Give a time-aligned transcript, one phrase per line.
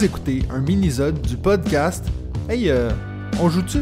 [0.00, 2.06] Vous écoutez un mini-sode du podcast
[2.48, 2.88] Hey, euh,
[3.38, 3.80] on joue-tu?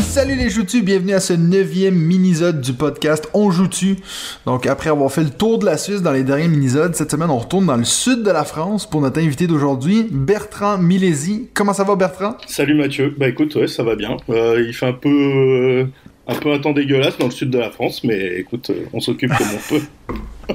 [0.00, 3.96] Salut les joutus, bienvenue à ce neuvième mini-sode du podcast On joue-tu?
[4.44, 7.30] Donc après avoir fait le tour de la Suisse dans les derniers mini-sodes, cette semaine
[7.30, 11.48] on retourne dans le sud de la France pour notre invité d'aujourd'hui, Bertrand Milési.
[11.54, 12.36] Comment ça va Bertrand?
[12.46, 14.18] Salut Mathieu, bah écoute, ouais, ça va bien.
[14.28, 15.08] Euh, il fait un peu...
[15.08, 15.84] euh,
[16.28, 19.00] un peu un temps dégueulasse dans le sud de la France, mais écoute, euh, on
[19.00, 19.82] s'occupe comme on peut.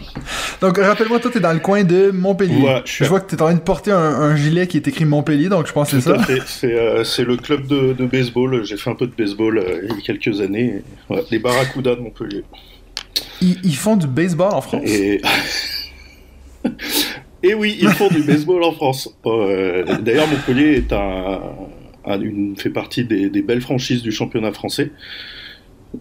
[0.61, 2.57] Donc rappelle-moi, toi t'es dans le coin de Montpellier.
[2.59, 4.77] Voilà, je suis je vois que t'es en train de porter un, un gilet qui
[4.77, 6.17] est écrit Montpellier, donc je pense que c'est ça.
[6.45, 8.63] C'est euh, c'est le club de, de baseball.
[8.65, 10.81] J'ai fait un peu de baseball euh, il y a quelques années.
[11.09, 12.43] Ouais, les Barracudas de Montpellier.
[13.41, 14.83] Ils, ils font du baseball en France?
[14.85, 15.21] Et...
[17.43, 19.09] Et oui, ils font du baseball en France.
[19.25, 21.39] Euh, D'ailleurs, Montpellier est un,
[22.05, 24.91] un- une, fait partie des, des belles franchises du championnat français,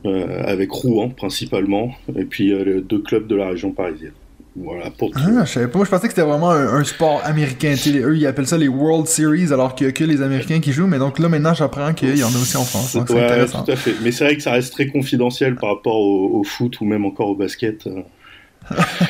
[0.04, 4.12] avec Rouen principalement, et puis euh, les deux clubs de la région parisienne.
[4.59, 5.18] Voilà, pour tout.
[5.22, 5.84] Ah, je savais pas.
[5.84, 7.74] Je pensais que c'était vraiment un, un sport américain.
[7.88, 10.73] Eux, ils appellent ça les World Series, alors qu'il y a que les Américains qui
[10.73, 10.87] jouent.
[10.87, 12.95] Mais donc là, maintenant, j'apprends qu'il y en a aussi en France.
[12.96, 13.65] Donc, c'est Ouais, intéressant.
[13.65, 13.93] tout à fait.
[14.02, 17.04] Mais c'est vrai que ça reste très confidentiel par rapport au, au foot ou même
[17.04, 17.87] encore au basket.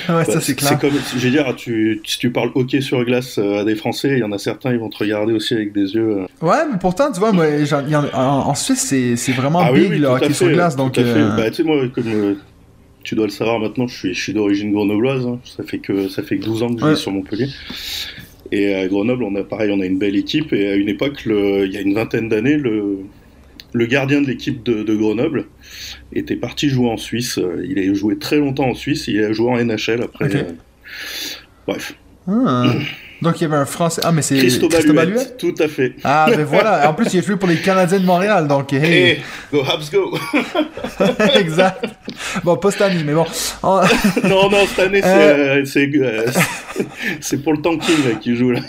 [0.09, 0.79] Ouais, ça, bah, c'est clair.
[0.79, 4.11] comme, je veux dire, tu, si tu parles hockey sur glace euh, à des Français,
[4.13, 6.19] il y en a certains, ils vont te regarder aussi avec des yeux.
[6.19, 9.81] euh, Ouais, mais pourtant, tu vois, moi, en, en, en Suisse, c'est vraiment Ah oui,
[9.83, 10.77] big, oui, le tout à hockey sur glace.
[10.77, 12.35] Donc, euh, Bah, tu sais, moi, comme euh,
[13.03, 15.27] tu dois le savoir maintenant, je suis, je suis d'origine grenobloise.
[15.27, 15.39] hein.
[15.45, 16.91] Ça fait que ça fait que 12 ans que je Ouais.
[16.95, 17.49] vis sur Montpellier.
[18.53, 20.53] Et à Grenoble, on a pareil, on a une belle équipe.
[20.53, 22.99] Et à une époque, le- il y a une vingtaine d'années, le,
[23.77, 25.45] le gardien de l'équipe de, de Grenoble
[26.13, 27.39] était parti jouer en Suisse.
[27.39, 29.07] Euh, Il a joué très longtemps en Suisse.
[29.09, 30.35] Il a joué en NHL après.
[30.35, 30.43] Euh,
[31.67, 31.95] Bref.
[32.27, 32.73] ah.
[33.21, 34.01] donc, il y avait un Français.
[34.05, 35.37] Ah, mais c'est Christo Christo Baluette, Baluette?
[35.39, 35.93] tout à fait.
[36.05, 36.89] Ah, ben voilà.
[36.91, 38.49] En plus, il a joué pour les Canadiens de Montréal.
[38.49, 38.85] Donc, hey.
[38.85, 39.19] Hey,
[39.53, 40.19] go Habs go
[41.35, 41.85] exact.
[42.45, 43.27] Bon, pas cette année, mais bon.
[43.63, 45.63] Non, non, cette année, c'est Euh.
[46.03, 46.27] euh,
[47.21, 48.61] c'est pour le tanking là, qui joue là.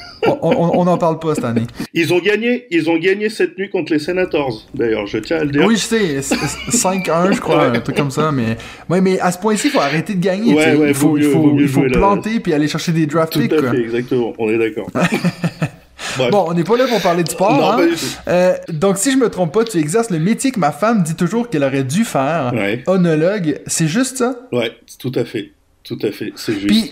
[0.42, 1.66] on- n'en parle pas cette année.
[1.94, 4.66] Ils ont gagné, ils ont gagné cette nuit contre les Senators.
[4.74, 5.66] D'ailleurs, je tiens à le dire.
[5.66, 6.36] Oui, je sais, c-
[6.70, 8.58] 5-1, je crois, un truc comme ça, mais...
[8.90, 11.24] Ouais, mais à ce point-ci, il faut arrêter de gagner, Ouais, il faut, vaut mieux-
[11.24, 13.40] il faut, vaut mieux il faut jouer la- planter puis aller chercher des draft Tout
[13.40, 13.72] picks, à quoi.
[13.72, 14.34] fait, exactement.
[14.38, 14.90] On est d'accord.
[16.18, 16.32] Bref.
[16.32, 17.78] Bon, on n'est pas là pour parler de sport, non, hein.
[17.78, 18.06] pas du tout.
[18.28, 21.16] Euh, donc, si je me trompe pas, tu exerces le métier que ma femme dit
[21.16, 23.60] toujours qu'elle aurait dû faire, Ouais, onologue.
[23.68, 24.36] C'est juste ça?
[24.52, 25.52] ouais, tout à fait,
[25.84, 26.68] tout à fait, c'est juste.
[26.68, 26.92] Puis,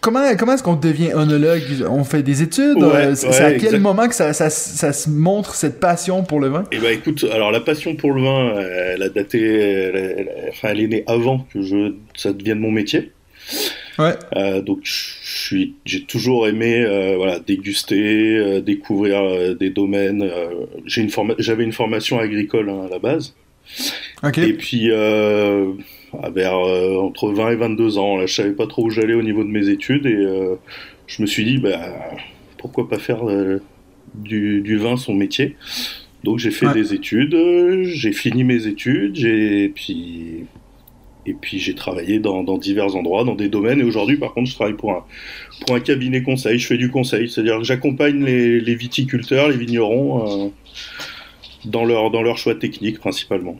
[0.00, 1.62] comment, comment est-ce qu'on devient onologue?
[1.88, 2.76] On fait des études?
[2.78, 3.78] Ouais, Euh, c'est ouais, à quel exact.
[3.80, 6.64] moment que ça, ça, ça se montre, cette passion pour le vin?
[6.72, 8.60] Eh ben écoute, alors la passion pour le vin,
[8.94, 12.70] elle a daté, elle, elle- enfin, elle est née avant que je, ça devienne mon
[12.70, 13.12] métier.
[13.98, 14.12] Ouais.
[14.36, 20.28] Euh, donc j'ai toujours aimé, euh, voilà, déguster, euh, découvrir des domaines.
[20.86, 23.34] j'ai une j'avais une formation agricole hein, à la base.
[24.36, 24.90] Et puis,
[26.34, 29.22] vers euh, entre 20 et 22 ans, là, je savais pas trop où j'allais au
[29.22, 30.56] niveau de mes études et euh,
[31.06, 31.80] je me suis dit, bah,
[32.58, 33.60] pourquoi pas faire euh,
[34.14, 35.56] du, du vin son métier
[36.24, 36.74] Donc j'ai fait Ouais.
[36.74, 37.36] des études,
[37.84, 40.44] j'ai fini mes études, j'ai puis
[41.26, 43.78] et puis j'ai travaillé dans, dans divers endroits, dans des domaines.
[43.80, 45.04] Et aujourd'hui, par contre, je travaille pour un
[45.66, 46.58] pour un cabinet conseil.
[46.58, 50.46] Je fais du conseil, c'est-à-dire que j'accompagne les, les viticulteurs, les vignerons.
[50.46, 50.48] euh,
[51.66, 53.58] dans leur, dans leur choix technique principalement.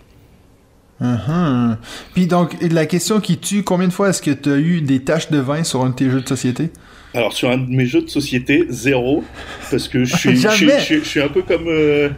[1.01, 1.77] Mhm.
[2.15, 5.01] Puis donc, la question qui tue, combien de fois est-ce que tu as eu des
[5.01, 6.71] taches de vin sur un de tes jeux de société?
[7.13, 9.25] Alors sur un de mes jeux de société, zéro,
[9.71, 10.79] parce que je suis, je suis, Jamais.
[10.79, 12.09] je suis- je suis un peu comme, euh,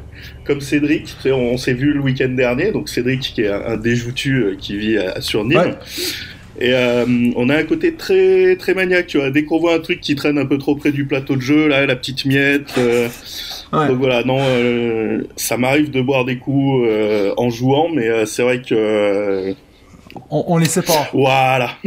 [0.45, 3.63] comme Cédric, tu sais, on, s'est vu le week-end dernier, donc Cédric qui est un,
[3.69, 5.57] un déjoutu euh, qui vit à, sur Nîmes.
[5.59, 5.75] Ouais.
[6.61, 7.05] Et euh,
[7.37, 9.31] on a un côté très très maniaque, tu vois.
[9.31, 11.67] Dès qu'on voit un truc qui traîne un peu trop près du plateau de jeu,
[11.69, 12.75] là, la petite miette.
[12.79, 13.09] euh,
[13.73, 13.89] Ouais.
[13.89, 18.27] Donc voilà, non, euh, ça m'arrive de boire des coups euh, en jouant, mais euh,
[18.27, 19.55] c'est vrai que euh,
[20.31, 21.09] On, on les sépare.
[21.13, 21.71] voilà.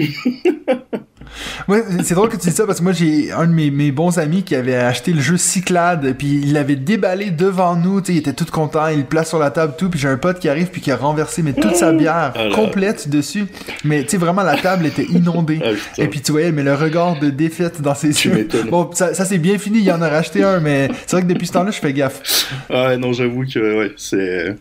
[2.03, 4.19] C'est drôle que tu dis ça parce que moi j'ai un de mes, mes bons
[4.19, 8.13] amis qui avait acheté le jeu Cyclade puis il l'avait déballé devant nous, tu sais,
[8.13, 10.39] il était tout content, il le place sur la table tout puis j'ai un pote
[10.39, 13.47] qui arrive puis qui a renversé mais toute sa bière Ah complète dessus.
[13.83, 15.59] Mais tu sais vraiment la table était inondée.
[15.65, 15.71] Ah.
[15.97, 18.47] Et puis tu voyais mais le regard de défaite dans ses Tu yeux.
[18.69, 21.27] Bon, ça, ça c'est bien fini, il en a racheté un mais c'est vrai que
[21.27, 22.53] depuis ce temps-là, je fais gaffe.
[22.69, 24.55] Ah ouais, non, j'avoue que ouais, c'est.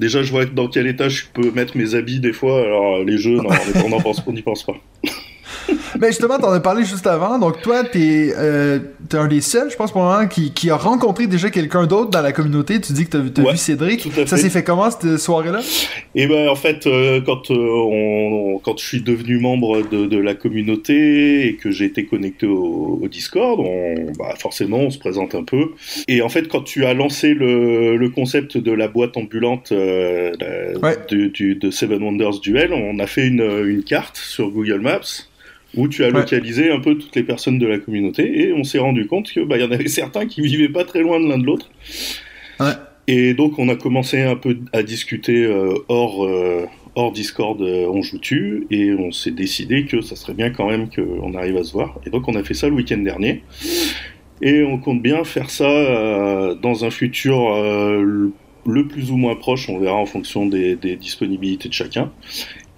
[0.00, 2.62] Déjà, je vois dans quel état je peux mettre mes habits des fois.
[2.64, 3.50] Alors, les jeux, non,
[3.84, 4.76] on n'en pense, n'y pense pas.
[6.00, 7.38] Mais justement, t'en as parlé juste avant.
[7.38, 8.78] Donc, toi, t'es euh,
[9.08, 11.86] t'es un des seuls, je pense, pour le moment, qui, qui a rencontré déjà quelqu'un
[11.86, 12.80] d'autre dans la communauté.
[12.80, 14.08] Tu dis que t'as Ouais, vu Cédric.
[14.26, 15.60] Ça s'est fait comment, cette soirée-là?
[16.14, 20.06] Et ben, en fait, euh, quand, euh, on, on- quand je suis devenu membre de,
[20.06, 24.90] de la communauté et que j'ai été connecté au, au Discord, on, bah, forcément, on
[24.90, 25.70] se présente un peu.
[26.08, 30.32] Et en fait, quand tu as lancé le, le concept de la boîte ambulante euh,
[30.40, 30.96] la- Ouais.
[31.08, 35.00] du, du- de Seven Wonders Duel, on a fait une, une carte sur Google Maps
[35.76, 36.12] où tu as Ouais.
[36.20, 39.40] localisé un peu toutes les personnes de la communauté et on s'est rendu compte que
[39.40, 41.70] bah, il y en avait certains qui vivaient pas très loin de l'un de l'autre.
[42.58, 42.72] Ouais.
[43.06, 47.86] Et donc on a commencé un peu à discuter euh, hors euh, hors Discord, euh,
[47.88, 51.56] on joue tu et on s'est décidé que ça serait bien quand même qu'on arrive
[51.56, 51.98] à se voir.
[52.06, 53.42] Et donc on a fait ça le week-end dernier.
[54.42, 55.66] Et on compte bien faire ça
[56.62, 58.32] dans un futur le-
[58.66, 62.12] le plus ou moins proche, on verra en fonction des, des disponibilités de chacun.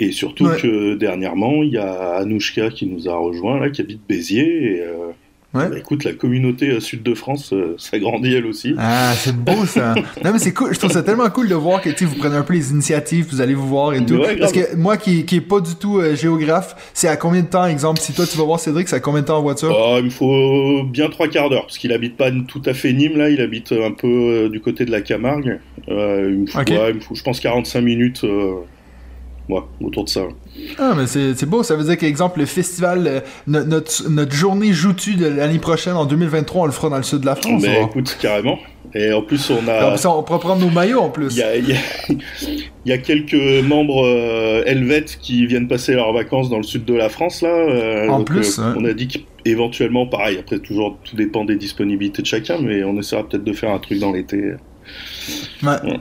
[0.05, 0.57] Et surtout Ouais.
[0.61, 4.77] que dernièrement, il y a Anouchka qui nous a rejoint, là, qui habite Béziers.
[4.77, 5.13] Et, euh,
[5.55, 5.69] Ouais.
[5.69, 8.75] bah, écoute, la communauté euh, sud de France, euh, ça grandit elle aussi.
[8.79, 9.95] Ah, c'est beau ça.
[10.25, 12.43] Non mais c'est cool, je trouve ça tellement cool de voir que vous prenez un
[12.43, 14.15] peu les initiatives, vous allez vous voir et tout.
[14.15, 14.37] Ouais.
[14.39, 17.49] Parce que moi qui qui est pas du tout euh, géographe, c'est à combien de
[17.49, 19.77] temps exemple si toi tu vas voir Cédric, c'est à combien de temps en voiture?
[19.79, 22.93] Oh, il me faut bien trois quarts d'heure, parce qu'il habite pas tout à fait
[22.95, 25.61] Nîmes, là, il habite un peu euh, du côté de la Camargue.
[25.91, 26.69] Euh, il, me faut, Ok.
[26.71, 28.55] ouais, il me faut, je pense, 45 minutes euh,
[29.49, 30.23] ouais, autour de ça.
[30.79, 34.73] Ah mais c'est beau, ça veut dire qu'exemple le festival euh, no- notre notre journée
[34.73, 37.63] joutu de l'année prochaine en 2023, on le fera dans le sud de la France.
[37.63, 37.87] Mais va.
[37.87, 38.59] écoute, carrément.
[38.95, 39.97] Et en plus, on a...
[39.97, 41.33] Ça, on pourra prendre nos maillots en plus.
[41.35, 41.77] Il y a, il y a-
[42.85, 46.85] il y a quelques membres euh, helvètes qui viennent passer leurs vacances dans le sud
[46.85, 47.49] de la France là.
[47.49, 50.37] euh, En donc, plus, euh, on a dit qu'éventuellement, pareil.
[50.39, 53.79] Après, toujours tout dépend des disponibilités de chacun, mais on essaiera peut-être de faire un
[53.79, 54.37] truc dans l'été.
[55.63, 55.69] Ouais.
[55.85, 56.01] Ouais.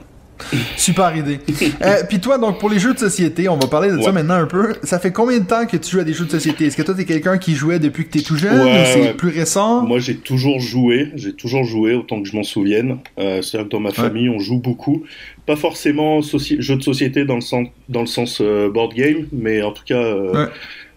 [0.76, 1.38] Super idée.
[1.82, 4.34] Euh, Puis toi, donc pour les jeux de société, on va parler de ça maintenant
[4.34, 4.74] un peu.
[4.82, 6.66] Ça fait combien de temps que tu joues à des jeux de société?
[6.66, 9.00] Est-ce que toi, t'es quelqu'un qui jouait depuis que t'es tout jeune Ouais, ou c'est
[9.00, 9.14] ouais.
[9.14, 9.82] plus récent?
[9.86, 11.10] Moi, j'ai toujours joué.
[11.16, 12.98] J'ai toujours joué autant que je m'en souvienne.
[13.18, 15.02] Euh, C'est-à-dire que dans ma famille, on joue beaucoup.
[15.46, 19.62] Pas forcément jeux de société dans le sens, dans le sens euh, board game, mais
[19.62, 20.14] en tout cas,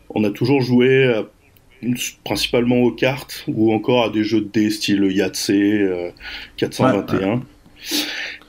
[0.09, 1.24] on a toujours joué.
[2.24, 5.51] principalement aux cartes ou encore à des jeux de dés style Yahtzee,
[5.83, 6.09] euh,
[6.57, 7.42] 421.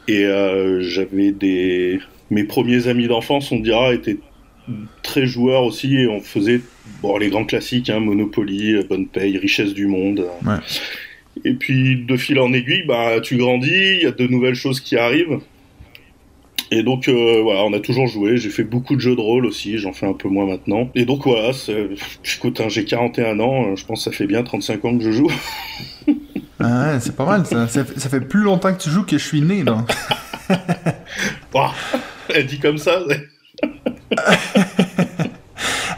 [0.08, 2.00] Et euh, j'avais des.
[2.30, 4.18] Mes premiers amis d'enfance, on dira, étaient
[5.02, 6.60] très joueurs aussi et on faisait
[7.00, 10.26] bon, les grands classiques, hein, Monopoly, Bonne Paye, Richesse du Monde.
[10.44, 10.56] Ouais.
[11.44, 14.80] Et puis de fil en aiguille, bah, tu grandis, il y a de nouvelles choses
[14.80, 15.38] qui arrivent.
[16.72, 18.38] Et donc euh, voilà, on a toujours joué.
[18.38, 20.90] J'ai fait beaucoup de jeux de rôle aussi, j'en fais un peu moins maintenant.
[20.94, 21.52] Et donc voilà,
[22.36, 25.12] écoute, hein, j'ai 41 ans, je pense que ça fait bien 35 ans que je
[25.12, 25.30] joue.
[26.60, 27.68] Ah, ouais, c'est pas mal ça.
[27.68, 27.84] ça.
[27.84, 29.90] fait- ça fait plus longtemps que tu joues que je suis né, donc.
[31.54, 31.72] Ouah,
[32.34, 33.00] Elle dit comme ça.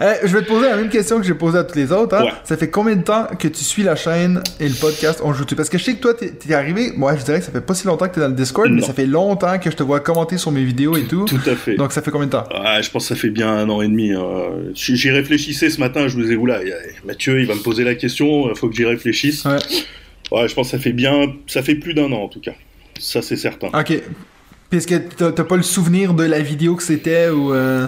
[0.01, 2.15] Euh, je vais te poser la même question que j'ai posée à tous les autres.
[2.17, 2.25] Hein.
[2.25, 2.33] Ouais.
[2.45, 5.21] Ça fait combien de temps que tu suis la chaîne et le podcast?
[5.25, 6.93] On joue tu Parce que je sais que toi, t'es t'es arrivé.
[6.97, 8.83] Moi, je dirais que ça fait pas si longtemps que t'es dans le Discord, mais
[8.83, 11.25] ça fait longtemps que je te vois commenter sur mes vidéos et tout.
[11.25, 11.75] Tout à fait.
[11.77, 12.45] Donc, ça fait combien de temps?
[12.55, 14.13] Ah, je pense que ça fait bien un an et demi.
[14.13, 14.23] hein.
[14.75, 16.61] J'y réfléchissais ce matin, je vous ai dit, là,
[17.05, 19.45] Mathieu, il va me poser la question, il faut que j'y réfléchisse.
[19.45, 19.57] Ouais.
[20.31, 22.55] Ouais, je pense que ça fait bien, ça fait plus d'un an en tout cas.
[22.99, 23.69] Ça, c'est certain.
[23.69, 24.01] Ok.
[24.71, 24.97] Est-ce que
[25.31, 27.55] t'as pas le souvenir de la vidéo que c'était ou.
[27.55, 27.87] Euh...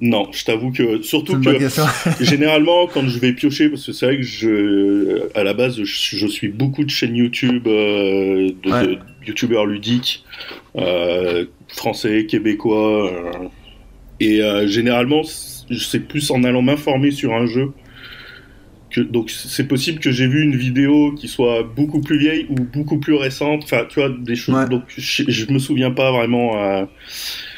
[0.00, 1.58] Non, je t'avoue que, surtout que,
[2.20, 6.16] généralement, quand je vais piocher, parce que c'est vrai que je, à la base, je,
[6.16, 8.86] je suis beaucoup de chaînes YouTube, euh, de, Ouais.
[8.86, 10.24] de youtubeurs ludiques,
[10.76, 13.10] euh, français, québécois,
[14.20, 17.72] et généralement, c'est plus en allant m'informer sur un jeu.
[18.90, 22.54] Que, donc c'est possible que j'ai vu une vidéo qui soit beaucoup plus vieille ou
[22.54, 24.54] beaucoup plus récente, enfin tu vois des choses.
[24.54, 24.68] Ouais.
[24.68, 26.56] Donc je, je me souviens pas vraiment.
[26.62, 26.84] euh,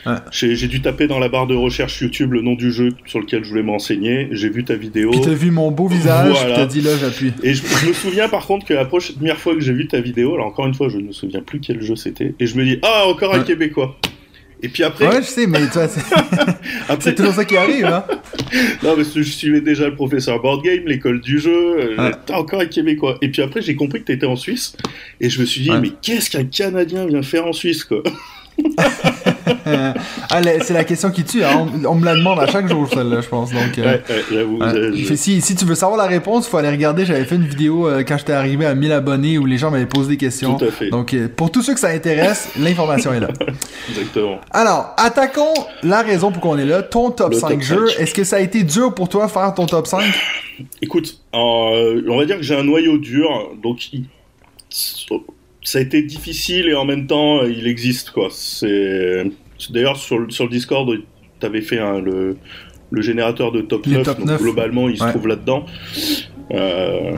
[0.06, 0.14] Ouais.
[0.32, 3.44] J'ai dû taper dans la barre de recherche YouTube le nom du jeu sur lequel
[3.44, 4.28] je voulais m'enseigner.
[4.32, 5.10] J'ai vu ta vidéo.
[5.10, 6.56] Puis t'as vu mon beau visage, Voilà.
[6.56, 7.34] t'as dit là, j'appuie.
[7.42, 10.00] Et je, je me souviens par contre que la première fois que j'ai vu ta
[10.00, 12.56] vidéo, alors encore une fois, je ne me souviens plus quel jeu c'était, et je
[12.56, 13.44] me dis ah encore un Ouais.
[13.44, 13.98] québécois.
[14.62, 16.00] Et puis après, Ouais, je sais, mais tu vois, c'est
[16.88, 18.04] après c'est toujours ça qui arrive, hein.
[18.82, 22.60] non parce que je suivais déjà le professeur board game, l'école du jeu, ah, encore
[22.60, 23.16] un québécois.
[23.22, 24.76] Et puis après j'ai compris que tu étais en Suisse,
[25.20, 25.80] et je me suis dit Ouais.
[25.80, 28.02] mais qu'est-ce qu'un Canadien vient faire en Suisse quoi?
[29.66, 31.44] ah, c'est la question qui tue.
[31.44, 31.66] hein.
[31.84, 33.50] On, on me la demande à chaque jour, celle-là, je pense.
[33.52, 37.04] Donc, euh, Ouais, ouais, Fait, si, si tu veux savoir la réponse, faut aller regarder.
[37.04, 39.86] J'avais fait une vidéo euh, quand j'étais arrivé à 1000 abonnés où les gens m'avaient
[39.86, 40.56] posé des questions.
[40.56, 43.28] Tout à fait, Donc, euh, pour tous ceux que ça intéresse, l'information est là.
[43.90, 44.38] exactement.
[44.50, 46.82] Alors, attaquons la raison pour qu'on est là.
[46.82, 47.88] Ton top Le 5 top jeux.
[47.88, 48.00] 5.
[48.00, 50.04] Est-ce que ça a été dur pour toi faire ton top 5
[50.82, 53.28] Écoute, on va dire que j'ai un noyau dur,
[53.62, 54.04] donc il-
[55.62, 58.28] ça a été difficile et en même temps il existe quoi.
[58.30, 59.24] C'est
[59.70, 60.88] d'ailleurs sur, le- sur le Discord,
[61.40, 62.36] tu avais fait le,
[62.90, 64.40] le générateur de top Les 9, top donc 9.
[64.42, 65.66] globalement il se trouve là-dedans.
[66.52, 67.12] Euh,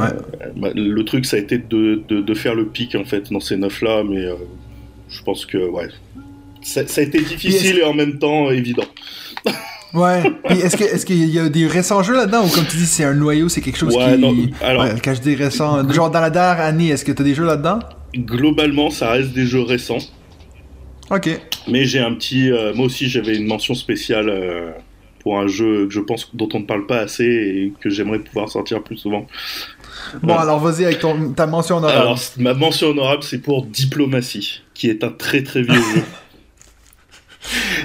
[0.57, 3.41] bah, le truc ça a été de, de, de faire le pic en fait dans
[3.41, 4.35] ces 9 là, mais euh,
[5.09, 5.89] je pense que ouais.
[6.63, 8.85] Ça, ça a été difficile et en même temps évident.
[9.95, 10.23] Ouais.
[10.49, 13.05] Est-ce que est-ce qu'il y a des récents jeux là-dedans ou comme tu dis c'est
[13.05, 16.11] un noyau, c'est quelque chose Ouais, qui non, alors- Ouais, quand je dis récent, genre
[16.11, 17.79] dans la dernière année, est-ce que t'as des jeux là-dedans?
[18.15, 19.99] Globalement ça reste des jeux récents.
[21.11, 21.29] OK.
[21.69, 22.51] Mais j'ai un petit.
[22.51, 24.71] euh, moi aussi, j'avais une mention spéciale euh,
[25.21, 28.19] pour un jeu que je pense dont on ne parle pas assez et que j'aimerais
[28.19, 29.27] pouvoir sortir plus souvent.
[30.23, 32.01] Bon, alors vas-y avec ton, ta mention honorable.
[32.01, 36.03] Alors, ma mention honorable, c'est pour Diplomatie, qui est un très très vieux jeu.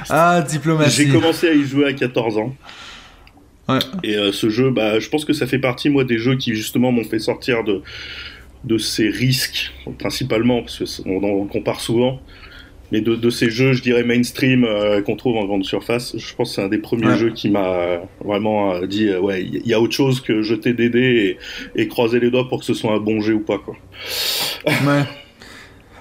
[0.09, 1.05] Ah, Diplomatie.
[1.05, 2.55] J'ai commencé à y jouer à 14 ans.
[3.67, 3.79] Ouais.
[4.03, 6.53] Et euh, ce jeu, bah, je pense que ça fait partie, moi, des jeux qui
[6.53, 7.81] justement m'ont fait sortir de,
[8.67, 12.19] de ces risques, principalement, parce qu'on en compare souvent,
[12.91, 16.15] mais de, de, ces jeux, je dirais, mainstream euh, qu'on trouve en grande surface.
[16.17, 17.17] Je pense que c'est un des premiers Ouais.
[17.17, 20.73] jeux qui m'a vraiment euh, dit, euh, ouais, il y a autre chose que jeter
[20.73, 21.37] des dés
[21.75, 23.75] et, et croiser les doigts pour que ce soit un bon jet ou pas, quoi.
[24.65, 25.03] Ouais.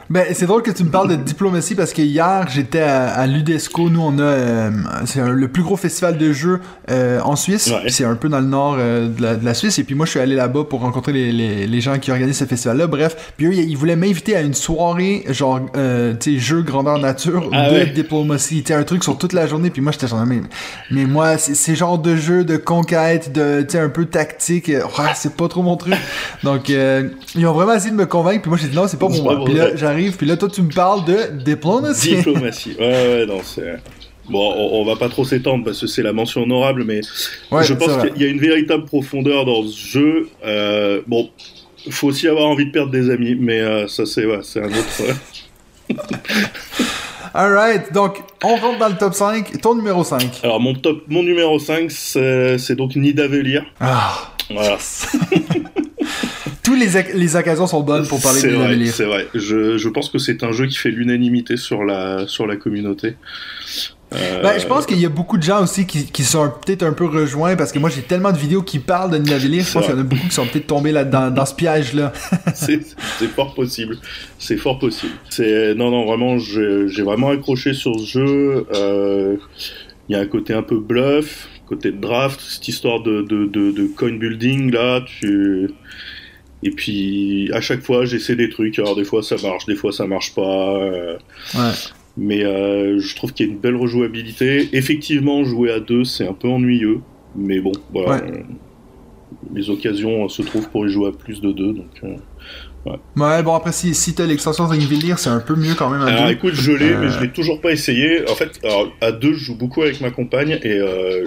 [0.08, 3.26] Ben, c'est drôle que tu me parles de diplomatie parce que hier, j'étais à, à
[3.26, 3.90] l'UDESCO.
[3.90, 4.22] Nous, on a.
[4.22, 4.70] euh,
[5.04, 6.60] c'est le plus gros festival de jeux
[6.90, 7.68] euh, en Suisse.
[7.72, 7.90] Ouais.
[7.90, 9.78] C'est un peu dans le nord euh, de, la, de la Suisse.
[9.80, 12.38] Et puis moi, je suis allé là-bas pour rencontrer les, les, les gens qui organisent
[12.38, 12.86] ce festival-là.
[12.86, 13.32] Bref.
[13.36, 15.80] Puis eux, ils voulaient m'inviter à une soirée, genre, tu
[16.20, 17.86] sais, jeux grandeur nature Ah de ouais.
[17.86, 18.62] diplomatie.
[18.62, 19.70] Tu sais, un truc sur toute la journée.
[19.70, 20.40] Puis moi, j'étais genre, mais,
[20.92, 24.70] mais moi, c'est c'est genre de jeu de conquête, de, tu sais, un peu tactique.
[25.16, 25.94] c'est pas trop mon truc.
[26.44, 28.42] Donc, ils ont vraiment essayé de me convaincre.
[28.42, 29.34] Puis moi, j'ai dit non, c'est pas pour moi.
[29.36, 29.70] pour Puis là,
[30.16, 32.16] Puis là, toi, tu me parles de diplomatie.
[32.16, 32.76] Diplomatie.
[32.78, 33.76] Ouais, ouais, non, c'est.
[34.28, 37.00] Bon, on, on va pas trop s'étendre parce que c'est la mention honorable, mais
[37.52, 40.28] Ouais, je pense qu'il y a une véritable profondeur dans ce jeu.
[40.44, 41.30] Euh, bon,
[41.90, 45.02] faut aussi avoir envie de perdre des amis, mais euh, ça, c'est ouais, un autre.
[45.02, 45.94] euh.
[47.34, 49.60] Alright, donc on rentre dans le top 5.
[49.60, 50.40] Ton numéro 5.
[50.42, 53.64] Alors, mon, top, mon numéro 5, c'est c'est donc Nidavellir.
[53.78, 54.78] Ah, Voilà.
[56.66, 58.92] tous les, les occasions sont bonnes pour parler de Nidavellir.
[58.92, 59.28] C'est vrai.
[59.34, 63.14] Je, je pense que c'est un jeu qui fait l'unanimité sur la, sur la communauté.
[64.14, 66.82] Euh, Ben, je pense qu'il y a beaucoup de gens aussi qui, qui sont peut-être
[66.82, 69.64] un peu rejoints parce que moi j'ai tellement de vidéos qui parlent de Nidavellir.
[69.64, 71.54] Je pense qu'il y en a beaucoup qui sont peut-être tombés là dans, dans ce
[71.54, 72.12] piège-là.
[72.54, 72.80] c'est
[73.34, 73.98] fort possible.
[74.38, 75.12] C'est fort possible.
[75.76, 78.66] Non non vraiment j'ai vraiment accroché sur ce jeu.
[78.74, 79.36] Euh,
[80.08, 83.46] Il y a un côté un peu bluff, côté de draft, cette histoire de de,
[83.46, 85.00] de, de coin building là.
[85.20, 85.68] Tu
[86.62, 88.78] et puis à chaque fois j'essaie des trucs.
[88.78, 90.76] Alors des fois ça marche, des fois ça marche pas.
[90.80, 91.16] euh,
[91.54, 91.70] Ouais.
[92.16, 94.68] mais euh, je trouve qu'il y a une belle rejouabilité.
[94.72, 97.00] Effectivement, jouer à deux, c'est un peu ennuyeux.
[97.36, 98.22] Mais bon, voilà.
[98.24, 98.44] Ouais.
[99.54, 101.72] Les occasions euh, se trouvent pour y jouer à plus de deux.
[101.74, 102.18] Donc,
[103.16, 106.02] Ouais, bon après si, si t'as l'extension de Nidavellir, c'est un peu mieux quand même
[106.02, 106.32] à Alors deux.
[106.34, 108.22] écoute, je l'ai, mais je l'ai toujours pas essayé.
[108.30, 110.80] En fait, alors, à deux, je joue beaucoup avec ma compagne et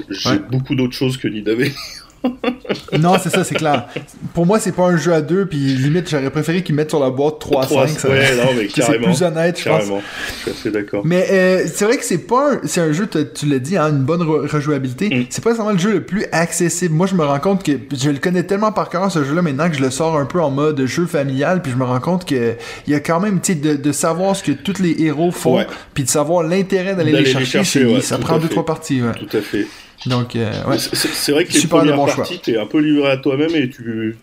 [0.10, 1.74] j'ai beaucoup d'autres choses que Nidavellir.
[3.00, 3.88] Non, c'est ça, c'est clair.
[4.34, 7.00] Pour moi, c'est pas un jeu à deux, puis limite, j'aurais préféré qu'ils mettent sur
[7.00, 7.88] la boîte 3 à 5.
[8.00, 8.26] ça- Ouais,
[8.76, 9.78] c'est plus honnête, je pense.
[9.80, 10.02] Carrément.
[10.38, 11.02] Je suis assez d'accord.
[11.06, 13.90] Mais euh, c'est vrai que c'est pas un, c'est un jeu, tu l'as dit, hein,
[13.90, 15.10] une bonne re- rejouabilité.
[15.10, 15.26] Mm.
[15.30, 16.94] C'est pas nécessairement le jeu le plus accessible.
[16.94, 19.70] Moi, je me rends compte que je le connais tellement par cœur ce jeu-là maintenant
[19.70, 22.26] que je le sors un peu en mode jeu familial, puis je me rends compte
[22.26, 22.54] que
[22.88, 25.32] il y a quand même, tu sais, de, de savoir ce que tous les héros
[25.32, 27.86] font, puis de savoir l'intérêt d'aller les les chercher.
[27.86, 28.50] ouais, ça prend deux fait.
[28.50, 29.02] trois parties.
[29.02, 29.14] Ouais.
[29.18, 29.66] Tout à fait.
[30.06, 30.78] Donc euh, ouais.
[30.80, 33.70] C'est- vrai que les Super premières bon parties, t'es un peu livré à toi-même et
[33.70, 34.18] tu.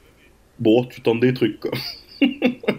[0.59, 1.71] Bon, tu tentes des trucs, quoi.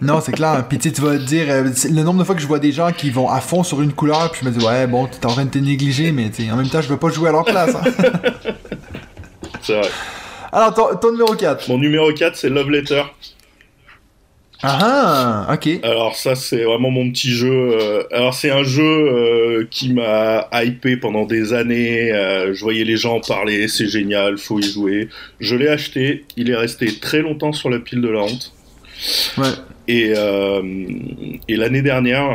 [0.02, 0.64] Non, c'est clair.
[0.68, 2.90] Puis tu vas te dire, euh, le nombre de fois que je vois des gens
[2.92, 5.30] qui vont à fond sur une couleur, puis je me dis, ouais, bon, t'es en
[5.30, 7.74] train de te négliger, mais en même temps, je veux pas jouer à leur place.
[7.74, 7.82] hein.
[9.62, 9.88] C'est vrai.
[10.52, 11.68] Alors, ton, ton numéro 4.
[11.68, 13.02] Mon numéro 4, c'est Love Letter.
[14.60, 15.68] Ah, ah, ok.
[15.84, 17.48] Alors ça c'est vraiment mon petit jeu.
[17.52, 22.10] euh, Alors c'est un jeu euh, qui m'a hypé pendant des années.
[22.12, 25.08] euh, je voyais les gens en parler, c'est génial, faut y jouer.
[25.38, 28.52] Je l'ai acheté, il est resté très longtemps sur la pile de la honte.
[29.36, 29.46] Ouais.
[29.86, 30.60] Et, euh,
[31.46, 32.34] et l'année dernière,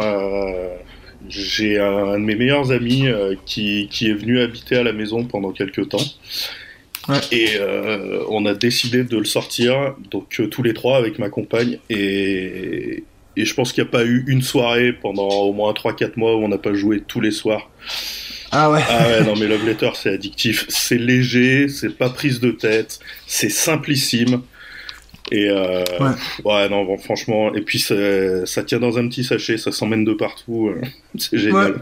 [1.27, 3.06] j'ai un, un de mes meilleurs amis
[3.46, 5.98] qui, qui est venu habiter à la maison pendant quelques temps.
[7.10, 7.19] Ouais.
[7.31, 11.29] Et euh, on a décidé de le sortir, donc euh, tous les trois avec ma
[11.29, 11.79] compagne.
[11.89, 13.03] Et,
[13.36, 16.36] et je pense qu'il n'y a pas eu une soirée pendant au moins 3-4 mois
[16.36, 17.69] où on n'a pas joué tous les soirs.
[18.51, 18.81] Ah ouais.
[18.88, 20.65] Ah ouais, non mais Love Letter c'est addictif.
[20.69, 24.41] C'est léger, c'est pas prise de tête, c'est simplissime.
[25.31, 26.12] Et euh, Ouais.
[26.45, 30.13] ouais, non, bon, franchement, et puis ça tient dans un petit sachet, ça s'emmène de
[30.13, 30.81] partout, euh,
[31.17, 31.75] c'est génial.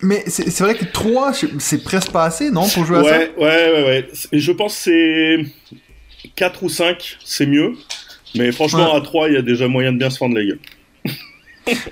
[0.00, 3.18] Mais c'est vrai que 3, c'est presque pas assez, non, pour jouer à ça?
[3.18, 7.72] Ouais, ouais, ouais, Je pense que c'est 4 ou 5, c'est mieux.
[8.36, 8.98] Mais franchement, Ouais.
[8.98, 10.58] à 3, il y a déjà moyen de bien se fendre la gueule.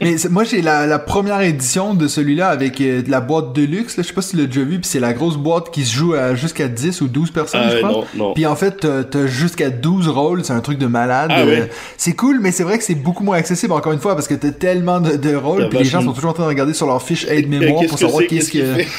[0.01, 3.63] Mais moi, j'ai la, la première édition de celui-là avec euh, de la boîte de
[3.63, 5.71] luxe, là, je sais pas si tu l'as déjà vu, puis c'est la grosse boîte
[5.71, 7.91] qui se joue à jusqu'à 10 ou 12 personnes, Ah je crois.
[7.91, 8.35] non, non.
[8.35, 11.31] Puis en fait, t'as- jusqu'à 12 rôles, c'est un truc de malade.
[11.33, 11.67] Ah Euh,
[11.97, 14.35] c'est cool, mais c'est vrai que c'est beaucoup moins accessible, encore une fois, parce que
[14.35, 16.87] t'as tellement de, de rôles, puis les gens sont toujours en train de regarder sur
[16.87, 18.85] leur fiche aide-mémoire pour savoir qu'est-ce que...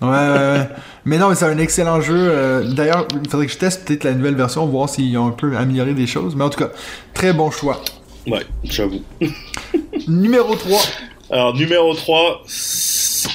[0.00, 0.08] Ouais, ouais,
[0.58, 0.68] ouais.
[1.04, 2.14] Mais non, mais c'est un excellent jeu.
[2.16, 5.30] euh, D'ailleurs, il faudrait que je teste peut-être la nouvelle version, voir s'ils ont un
[5.32, 6.34] peu amélioré des choses.
[6.36, 6.70] Mais en tout cas,
[7.14, 7.80] très bon choix.
[8.26, 9.00] Ouais, j'avoue.
[10.08, 10.80] Numéro 3.
[11.30, 12.42] Alors, numéro 3,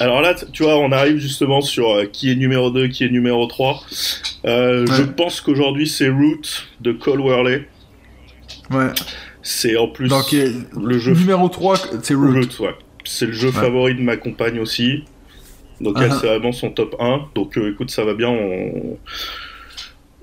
[0.00, 3.08] alors là, tu vois, on arrive justement sur euh, qui est numéro 2, qui est
[3.08, 3.82] numéro 3.
[4.44, 6.42] Euh, Je pense qu'aujourd'hui, c'est Root
[6.80, 7.66] de Cole Worley.
[8.70, 8.90] Ouais.
[9.42, 11.14] C'est en plus Donc, le jeu.
[11.14, 12.32] Numéro 3, c'est Root.
[12.32, 12.74] Root ouais.
[13.04, 15.04] C'est le jeu favori de ma compagne aussi.
[15.80, 16.20] Donc, elle, uh-huh.
[16.20, 17.28] c'est vraiment son top 1.
[17.34, 18.28] Donc, euh, écoute, ça va bien.
[18.28, 18.98] On...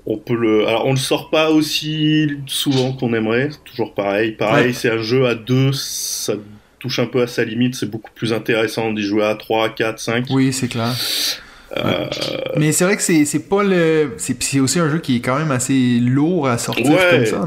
[0.07, 0.67] on peut le.
[0.67, 3.49] Alors, on le sort pas aussi souvent qu'on aimerait.
[3.65, 4.33] Toujours pareil.
[4.33, 5.71] Pareil, c'est un jeu à deux.
[5.73, 6.33] Ça
[6.79, 7.75] touche un peu à sa limite.
[7.75, 10.25] C'est beaucoup plus intéressant d'y jouer à 3, 4, 5.
[10.29, 10.93] Oui, c'est clair.
[11.77, 12.07] Euh...
[12.55, 14.13] Mais c'est vrai que c'est pas le.
[14.17, 16.97] C'est aussi un jeu qui est quand même assez lourd à sortir.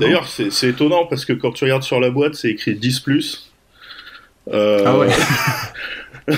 [0.01, 3.05] D'ailleurs, c'est étonnant parce que quand tu regardes sur la boîte, c'est écrit 10.
[4.53, 4.83] Euh...
[4.85, 5.09] Ah ouais.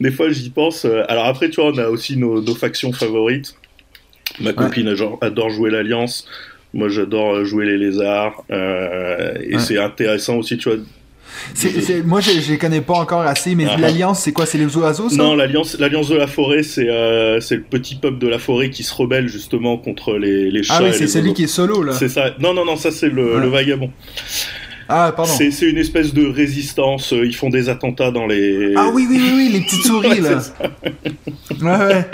[0.00, 0.86] Des fois, j'y pense.
[1.08, 3.54] Alors après, tu vois, on a aussi nos, nos factions favorites.
[4.40, 6.26] Ma copine adore jouer l'Alliance.
[6.72, 8.44] Moi, j'adore jouer les lézards.
[8.50, 10.78] Euh, et c'est intéressant aussi, tu vois,
[12.04, 13.76] moi, je, les connais pas encore assez, mais ah.
[13.76, 14.46] l'Alliance, c'est quoi?
[14.46, 15.16] C'est les oiseaux, ça?
[15.16, 18.94] Non, l'Alliance de la forêt, c'est euh, le petit peuple de la forêt qui se
[18.94, 20.76] rebelle justement contre les, les chats.
[20.78, 21.92] Ah oui, c'est celui qui est solo, là.
[21.92, 22.34] C'est ça.
[22.38, 23.90] Non, non, non, ça, c'est le, le, vagabond.
[24.88, 25.32] Ah, pardon.
[25.32, 27.12] C'est une espèce de résistance.
[27.12, 28.74] Euh, ils font des attentats dans les.
[28.76, 30.42] Ah oui, oui, oui, oui les petites souris, là.
[31.62, 32.10] ouais, ouais.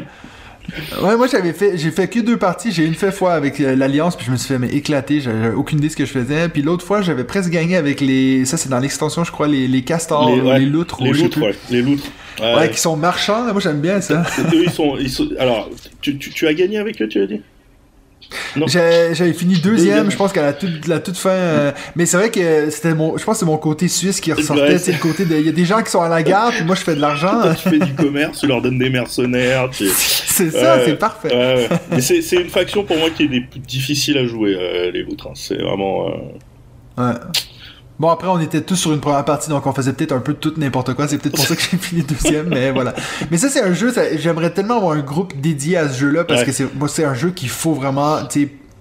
[1.03, 2.73] Ouais, moi j'avais fait, j'ai fait que deux parties.
[2.73, 5.21] J'ai une fait fois avec euh, l'Alliance, puis je me suis fait mais éclater.
[5.21, 6.49] J'avais aucune idée de ce que je faisais.
[6.49, 8.45] Puis l'autre fois, j'avais presque gagné avec les.
[8.45, 11.03] Ça, c'est dans l'extension, je crois, les, les castors, les, loutres.
[11.03, 11.55] Les loutres, ouais.
[11.71, 12.11] Les loutres.
[12.41, 13.45] Ouais, qui sont marchands.
[13.53, 14.25] Moi, j'aime bien ça.
[14.55, 15.29] eux, ils sont, ils sont...
[15.39, 15.69] Alors,
[16.01, 17.43] tu, tu, tu, as gagné avec eux, tu as dit?
[18.67, 21.31] J'avais fini deuxième, je pense qu'à la toute, la toute fin.
[21.31, 24.33] Euh, mais c'est vrai que c'était mon, je pense que c'est mon côté suisse qui
[24.33, 24.79] ressortait.
[24.79, 26.75] C'est le côté il y a des gens qui sont à la gare, puis moi
[26.75, 27.55] je fais de l'argent.
[27.63, 29.71] tu fais du commerce, tu leur donnes des mercenaires.
[30.41, 31.69] C'est ça, c'est parfait.
[31.91, 35.03] Mais c'est une faction pour moi qui est des plus difficiles à jouer, euh, les
[35.03, 35.27] loutres.
[35.27, 35.33] Hein.
[35.35, 36.09] C'est vraiment.
[36.09, 37.19] Euh, ouais.
[38.01, 40.33] Bon, après, on était tous sur une première partie, donc on faisait peut-être un peu
[40.33, 41.07] tout n'importe quoi.
[41.07, 42.95] C'est peut-être pour ça que j'ai fini deuxième, mais voilà.
[43.31, 46.43] Mais ça, c'est un jeu, j'aimerais tellement avoir un groupe dédié à ce jeu-là, parce
[46.43, 48.21] que c'est, moi, c'est un jeu qu'il faut vraiment,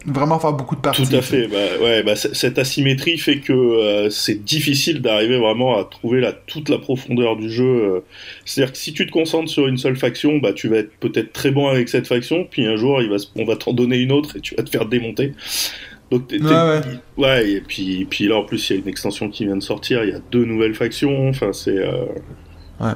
[0.05, 1.05] vraiment faire beaucoup de parties.
[1.05, 1.49] Tout à fait.
[1.49, 6.31] Bah, ouais, bah, cette asymétrie fait que euh, c'est difficile d'arriver vraiment à trouver la,
[6.31, 7.65] toute la profondeur du jeu.
[7.65, 7.99] Euh.
[8.45, 11.33] C'est-à-dire que si tu te concentres sur une seule faction, bah, tu vas être peut-être
[11.33, 14.13] très bon avec cette faction, puis un jour, il va, on va t'en donner une
[14.13, 15.33] autre et tu vas te faire démonter.
[16.11, 16.31] Donc
[17.17, 19.63] ouais, et puis, puis là en plus il y a une extension qui vient de
[19.63, 21.77] sortir, il y a deux nouvelles factions, enfin c'est...
[21.77, 22.05] Euh,
[22.79, 22.93] ouais.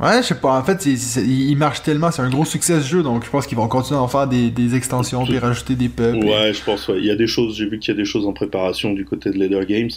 [0.00, 3.02] Ouais, je sais pas, en fait il marche tellement, c'est un gros succès ce jeu,
[3.02, 5.88] donc je pense qu'ils vont continuer à en faire des, des extensions, puis rajouter des
[5.88, 6.26] peuples.
[6.26, 6.98] Ouais, je pense, ouais.
[6.98, 9.04] il y a des choses, j'ai vu qu'il y a des choses en préparation du
[9.04, 9.90] côté de Leather Games.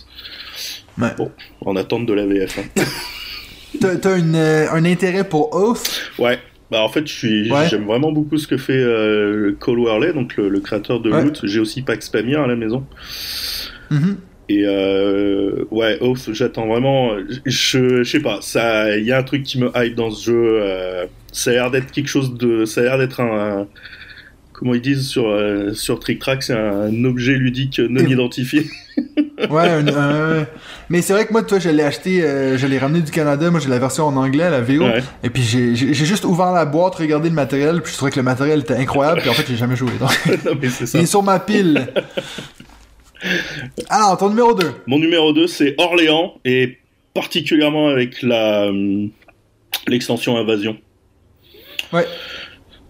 [0.99, 1.13] Ouais.
[1.17, 1.31] Bon,
[1.65, 2.59] en attente de la VF.
[2.59, 2.83] Hein.
[3.79, 6.11] T'as euh, un intérêt pour Oath?
[6.17, 10.13] Ouais, bah en fait, je suis, j'aime vraiment beaucoup ce que fait euh, Cole Worley,
[10.13, 11.41] donc le, créateur de Loot.
[11.43, 12.85] J'ai aussi Pax Pamir à la maison.
[13.89, 14.15] Mm-hmm.
[14.49, 17.11] Et euh, ouais, Oath, j'attends vraiment.
[17.45, 20.25] Je, je sais pas, ça, il y a un truc qui me hype dans ce
[20.25, 20.59] jeu.
[20.61, 23.67] Euh, ça a l'air d'être quelque chose de, ça a l'air d'être un,
[24.57, 28.65] comment ils disent sur euh, sur Trick Track, c'est un objet ludique non identifié.
[29.49, 29.83] ouais,
[30.89, 33.51] mais c'est vrai que moi, toi, je l'ai acheté, euh, je l'ai ramené du Canada.
[33.51, 34.85] Moi, j'ai la version en anglais, la VO.
[35.23, 38.23] Et puis, j'ai juste ouvert la boîte, regardé le matériel, puis je trouvais que le
[38.23, 39.21] matériel était incroyable.
[39.21, 39.91] Puis en fait, j'ai jamais joué.
[39.99, 40.11] Donc,
[40.63, 41.87] il est sur ma pile.
[43.89, 44.65] Alors, ton numéro 2.
[44.87, 46.77] Mon numéro 2, c'est Orléans, et
[47.13, 49.07] particulièrement avec la euh,
[49.87, 50.77] l'extension Invasion.
[51.93, 52.05] Ouais.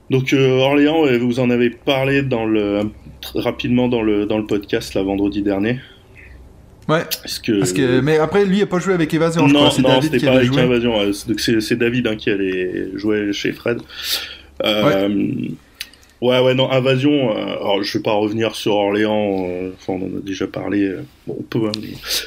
[0.10, 2.82] Donc euh, Orléans, vous en avez parlé dans le
[3.36, 5.80] rapidement dans le dans le podcast la vendredi dernier.
[6.88, 7.04] Ouais.
[7.04, 8.00] Parce que...
[8.00, 9.46] mais après, lui, il n'a pas joué avec Évasion.
[9.48, 10.64] Non, non, c'était pas avec joué.
[10.64, 10.94] Évasion.
[11.38, 13.80] C'est David hein, qui allait jouer chez Fred.
[14.64, 15.52] Euh, ouais.
[16.20, 20.06] Ouais, ouais, non, Invasion, euh, alors je vais pas revenir sur Orléans, euh, enfin, on
[20.06, 21.80] en a déjà parlé, euh, bon, on peut, hein,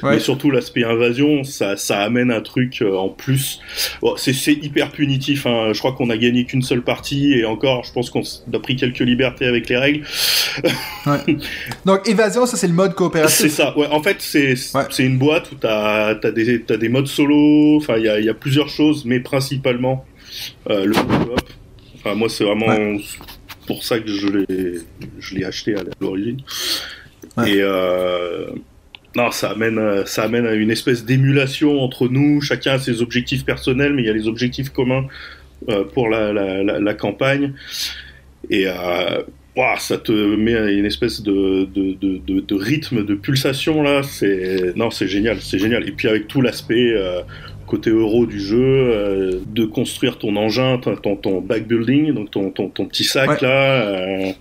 [0.04, 3.60] mais, surtout l'aspect Invasion, ça, ça amène un truc en plus.
[4.00, 5.72] Bon, c'est hyper punitif, hein.
[5.72, 8.76] je crois qu'on a gagné qu'une seule partie, et encore, je pense qu'on a pris
[8.76, 10.06] quelques libertés avec les règles.
[11.06, 11.36] ouais.
[11.84, 13.36] Donc, Évasion, ça c'est le mode coopératif.
[13.36, 16.88] C'est ça, ouais, en fait, c'est c'est une boîte où t'as as des, as des
[16.88, 20.04] modes solo, enfin, il y a, y a, plusieurs choses, mais principalement
[20.68, 21.40] le coop.
[21.96, 22.68] Enfin, moi, c'est vraiment
[23.70, 26.38] pour ça que je l'ai, acheté à l'origine.
[27.46, 28.46] Et euh,
[29.14, 32.40] non, ça amène, ça amène à une espèce d'émulation entre nous.
[32.40, 35.06] Chacun a ses objectifs personnels, mais il y a les objectifs communs
[35.68, 37.52] euh, pour la, la, la, campagne.
[38.50, 39.22] Et euh,
[39.78, 44.02] ça te met à une espèce de, de, de, de, rythme, de pulsation là.
[44.02, 45.86] C'est non, c'est génial, c'est génial.
[45.88, 47.20] Et puis avec tout l'aspect euh,
[47.70, 52.68] côté euro du jeu, euh, de construire ton engin, ton, ton, backbuilding, donc ton, ton,
[52.68, 53.82] ton, petit sac là.
[53.82, 54.32] Euh,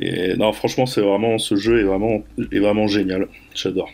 [0.00, 3.26] et non, franchement, c'est vraiment ce jeu est vraiment est vraiment génial.
[3.54, 3.90] J'adore.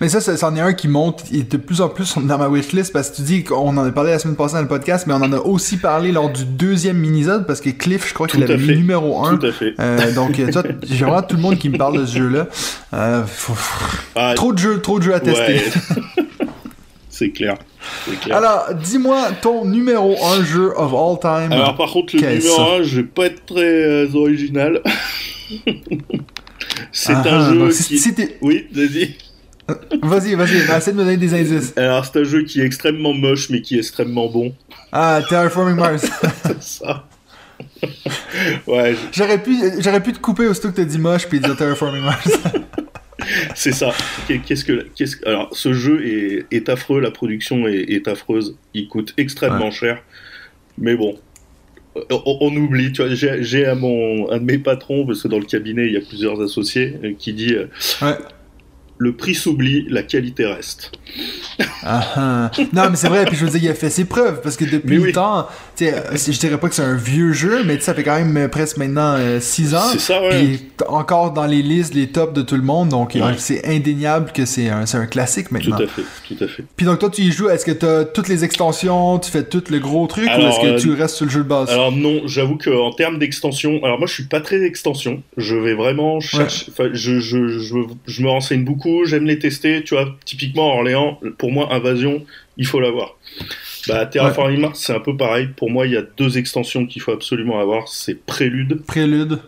[0.00, 2.48] Mais ça, ça, c'en est un qui monte et de plus en plus dans ma
[2.48, 5.06] wishlist parce que tu dis qu'on en a parlé la semaine passée dans le podcast,
[5.06, 8.28] mais on en a aussi parlé lors du deuxième mini-zone parce que Cliff, je crois
[8.28, 9.38] qu'il avait mis numéro 1.
[9.38, 9.74] Tout à fait.
[9.80, 12.48] Euh, donc, toi, j'ai vraiment tout le monde qui me parle de ce jeu-là.
[12.94, 13.54] Euh, faut-
[14.14, 15.54] Ah, Trop de jeux, trop de jeux à tester.
[15.54, 16.22] ouais.
[17.22, 17.56] c'est clair.
[18.30, 21.52] Alors, dis-moi ton numéro 1 jeu of all time.
[21.52, 22.62] Alors par contre, le numéro ça?
[22.78, 24.80] 1, je vais pas être très euh, original.
[26.92, 27.98] c'est Ah, un ah, jeu qui...
[27.98, 29.14] si- Oui, vas-y.
[30.02, 31.72] Vas-y, vas-y, essaie de me donner des indices.
[31.76, 34.54] Alors c'est un jeu qui est extrêmement moche, mais qui est extrêmement bon.
[34.90, 36.04] Ah, Terraforming Mars.
[36.44, 37.06] C'est ça.
[38.66, 42.02] ouais, j'aurais pu, j'aurais pu te couper aussitôt que t'as dit moche puis dire Terraforming
[42.02, 42.28] Mars.
[43.54, 43.92] c'est ça.
[44.28, 48.08] Qu'est- Qu'est-ce que, qu'est-ce que- alors ce jeu est, est affreux, la production est, est
[48.08, 50.02] affreuse, il coûte extrêmement cher,
[50.78, 51.18] mais bon.
[52.10, 55.28] On, on oublie, tu vois, j'ai j'ai à mon, un de mes patrons, parce que
[55.28, 57.66] dans le cabinet il y a plusieurs associés, euh, qui dit euh,
[58.00, 58.14] Ouais.
[59.02, 60.92] Le prix s'oublie, la qualité reste.
[61.84, 62.50] Ah, ah.
[62.72, 64.64] Non, mais c'est vrai, puis je veux dire, il a fait ses preuves, parce que
[64.64, 65.12] depuis Mais le oui.
[65.12, 68.02] temps, tu euh, je dirais pas que c'est un vieux jeu, mais tu ça fait
[68.04, 69.80] quand même euh, presque maintenant 6 ans.
[69.92, 70.28] C'est ça, ouais.
[70.30, 73.20] Puis il est encore dans les listes, les tops de tout le monde, donc euh,
[73.22, 73.34] Ouais.
[73.38, 75.76] c'est indéniable que c'est un, un classique Tout maintenant.
[75.76, 76.64] à fait, tout à fait.
[76.76, 79.62] Puis donc toi, tu y joues, est-ce que t'as toutes les extensions, tu fais tout
[79.70, 81.68] le gros truc, ou est-ce que euh, tu restes sur le jeu de base?
[81.70, 85.22] Alors non, j'avoue qu'en termes d'extension, alors moi je suis pas très extension.
[85.36, 89.82] Je vais vraiment chercher, enfin je, je, je, je me renseigne beaucoup, j'aime les tester.
[89.84, 92.24] Tu vois, typiquement Orléans, pour moi Invasion,
[92.56, 93.16] il faut l'avoir.
[93.88, 95.48] Bah Terraforming Mars, c'est un peu pareil.
[95.56, 97.88] Pour moi, il y a deux extensions qu'il faut absolument avoir.
[97.88, 99.38] C'est Prélude Prélude.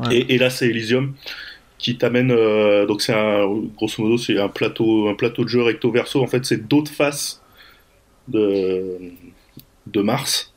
[0.00, 0.16] Ouais.
[0.16, 1.14] et, et là c'est Elysium
[1.78, 2.32] qui t'amène.
[2.32, 6.22] euh, donc c'est un, grosso modo, c'est un plateau, un plateau de jeu recto verso.
[6.22, 7.42] En fait, c'est d'autres faces
[8.28, 8.98] de
[9.86, 10.52] de Mars.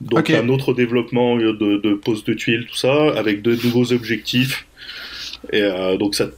[0.00, 4.66] Donc un autre développement de, de pose de tuiles, tout ça, avec de nouveaux objectifs.
[5.52, 6.28] Et euh, donc ça,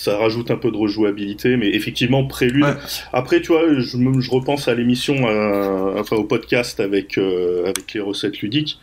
[0.00, 2.64] ça rajoute un peu de rejouabilité, mais effectivement prélude.
[2.64, 2.74] Ouais.
[3.12, 8.00] Après, tu vois, je, repense à l'émission, euh, enfin au podcast avec euh, avec les
[8.00, 8.78] recettes ludiques.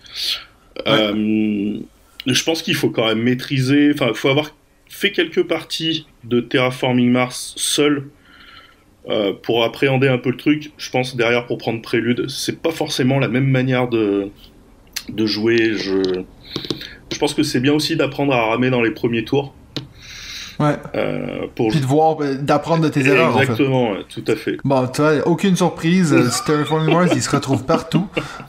[0.85, 1.79] Euh,
[2.27, 3.89] je pense qu'il faut quand même maîtriser.
[3.95, 4.55] Enfin, il faut avoir
[4.89, 8.09] fait quelques parties de Terraforming Mars seul.
[9.41, 13.17] pour appréhender un peu le truc, je pense derrière pour prendre prélude, c'est pas forcément
[13.17, 14.29] la même manière de,
[15.09, 15.73] de jouer.
[15.73, 16.23] Je,
[17.11, 19.55] je pense que c'est bien aussi d'apprendre à ramer dans les premiers tours.
[20.59, 20.75] Ouais.
[20.95, 23.43] euh, pour Puis de voir, euh, d'apprendre de tes erreurs, en fait.
[23.43, 24.57] Exactement, ouais, tout à fait.
[24.63, 28.07] Bon, tu vois, aucune surprise, euh, Terraforming Mars, il se retrouve partout.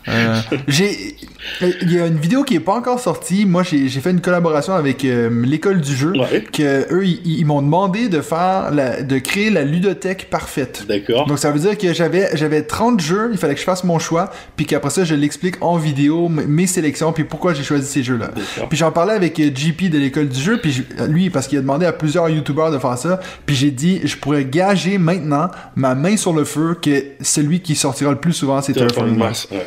[0.09, 1.17] Euh, j'ai,
[1.61, 3.47] il y a une vidéo qui est pas encore sortie.
[3.47, 6.13] Moi, j'ai, fait une collaboration avec euh, l'école du jeu.
[6.13, 10.85] Ouais, Que eux, ils, ils m'ont demandé de faire, la, de créer la ludothèque parfaite.
[10.89, 11.27] d'accord.
[11.27, 13.99] Donc ça veut dire que j'avais j'avais 30 jeux, il fallait que je fasse mon
[13.99, 18.03] choix, puis qu'après ça je l'explique en vidéo mes sélections puis pourquoi j'ai choisi ces
[18.03, 18.31] jeux-là.
[18.69, 21.59] Puis j'en parlais avec euh, JP de l'école du jeu, puis je- lui parce qu'il
[21.59, 25.51] a demandé à plusieurs youtubeurs de faire ça, puis j'ai dit je pourrais gager maintenant
[25.77, 29.49] ma main sur le feu que celui qui sortira le plus souvent c'est Terraforming Mars.
[29.51, 29.67] ouais.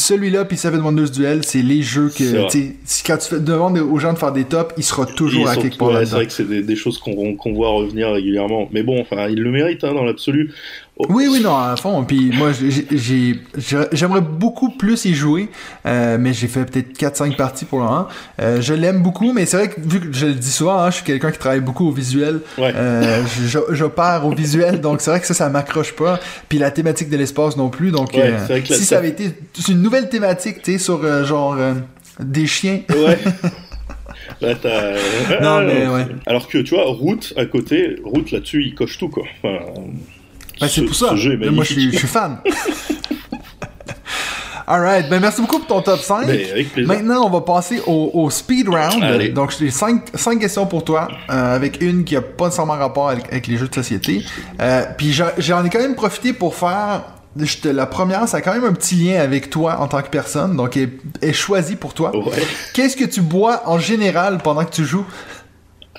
[0.00, 4.12] Celui-là puis Seven Wonders Duel, c'est les jeux que tu quand tu demandes aux gens
[4.12, 6.48] de faire des tops, il sera toujours à quelque part ouais, c'est vrai que c'est
[6.48, 8.68] des, des choses qu'on qu'on voit revenir régulièrement.
[8.72, 10.52] Mais bon, enfin, il le mérite hein, dans l'absolu.
[11.08, 12.04] Oui, oui, non, à fond.
[12.04, 15.48] Puis moi, j'ai- j'ai, j'ai- j'aimerais beaucoup plus y jouer,
[15.86, 18.06] euh, mais j'ai fait peut-être 4-5 parties pour le moment.
[18.40, 20.90] Euh, je l'aime beaucoup, mais c'est vrai que vu que je le dis souvent, hein,
[20.90, 22.40] je suis quelqu'un qui travaille beaucoup au visuel.
[22.58, 22.72] Ouais.
[22.74, 26.20] Euh, je- j'opère au visuel, donc c'est vrai que ça, ça m'accroche pas.
[26.48, 27.90] Puis la thématique de l'espace non plus.
[27.90, 29.30] Donc, Ouais, euh, vrai que si ça avait été
[29.68, 31.56] une nouvelle thématique, tu sais, sur euh, genre
[32.18, 32.80] des chiens.
[32.90, 33.18] Ouais.
[34.40, 34.54] Là,
[35.42, 36.06] Non, mais ouais.
[36.26, 39.24] Alors que tu vois, Route à côté, Route là-dessus, il coche tout quoi.
[39.42, 39.58] Enfin,
[40.60, 41.10] Ben, c'est ce- pour ça.
[41.16, 41.92] Ce est Moi, je suis, magnifique.
[41.92, 42.38] je suis fan.
[44.66, 46.26] Alright, ben merci beaucoup pour ton top 5.
[46.28, 46.86] Mais avec plaisir.
[46.94, 49.02] Maintenant, on va passer au, au speed round.
[49.02, 49.30] Allez.
[49.30, 53.24] Donc, j'ai 5, questions pour toi, euh, avec une qui a pas nécessairement rapport avec,
[53.32, 54.22] avec les jeux de société.
[54.60, 57.02] Euh, puis j'en ai quand même profité pour faire.
[57.36, 60.08] te- la première, ça a quand même un petit lien avec toi en tant que
[60.08, 62.16] personne, donc elle est choisie pour toi.
[62.16, 62.30] Ouais.
[62.72, 65.06] Qu'est-ce que tu bois en général pendant que tu joues?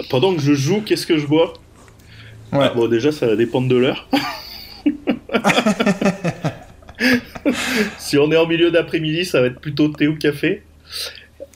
[0.09, 1.51] Pendant que je joue, qu'est-ce que je bois?
[2.53, 2.59] Ouais.
[2.61, 4.07] Ah, Bon, déjà, ça va dépendre de l'heure.
[7.97, 10.63] si on est en milieu d'après-midi, ça va être plutôt thé ou café.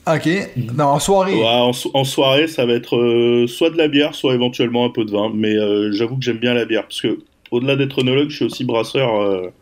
[0.06, 0.28] Ok.
[0.76, 1.34] Non, en soirée.
[1.34, 4.84] Ouais, en, so- en soirée, ça va être euh, soit de la bière, soit éventuellement
[4.84, 5.30] un peu de vin.
[5.34, 7.18] Mais euh, j'avoue que j'aime bien la bière parce que
[7.50, 9.52] au-delà d'être œnologue, je suis aussi brasseur euh,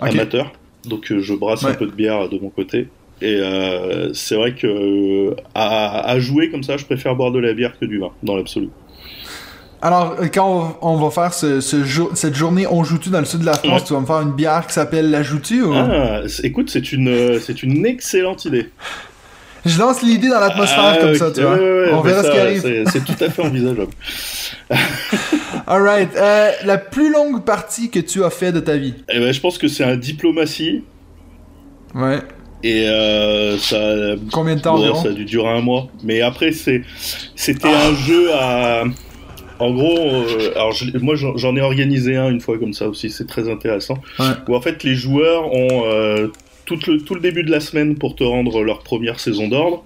[0.00, 0.52] amateur.
[0.84, 2.88] Donc je brasse un peu de bière de mon côté.
[3.22, 3.40] Et
[4.12, 7.86] c'est vrai que à, à jouer comme ça, je préfère boire de la bière que
[7.86, 8.68] du vin, dans l'absolu.
[9.82, 13.24] Alors, euh, quand on, va faire ce, ce jour, cette journée On joue-tu dans le
[13.26, 13.86] sud de la France, Ouais.
[13.86, 15.72] tu vas me faire une bière qui s'appelle La Joutu ou...
[15.74, 18.70] Ah, écoute, c'est une, euh, c'est une excellente idée.
[19.66, 21.54] Je lance l'idée dans l'atmosphère Ah, comme ça, tu vois.
[21.54, 22.84] ouais, ouais, on verra ça, ce qui arrive.
[22.90, 23.90] C'est tout à fait envisageable.
[25.66, 26.10] Alright.
[26.16, 28.94] Euh, la plus longue partie que tu as fait de ta vie?
[29.12, 30.84] Eh ben, je pense que c'est un diplomatie.
[31.94, 32.20] Ouais.
[32.62, 34.16] Et euh, ça.
[34.32, 34.94] Combien de temps bon?
[35.02, 35.88] Ça a dû durer un mois.
[36.04, 36.82] Mais après, c'est,
[37.34, 38.84] c'était un jeu à.
[39.58, 43.10] En gros, euh, alors je- moi j'en ai organisé un une fois comme ça aussi,
[43.10, 43.98] c'est très intéressant.
[44.18, 44.26] Ouais.
[44.48, 46.28] Où en fait les joueurs ont euh,
[46.66, 49.84] tout, le, tout le début de la semaine pour te rendre leur première saison d'ordre